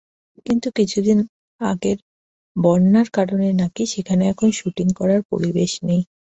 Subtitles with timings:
[0.45, 1.19] কিন্তু কিছুদিন
[1.61, 1.97] আগের
[2.55, 6.01] বন্যার কারণে নাকি সেখানে এখন শুটিং করার পরিবেশ নেই।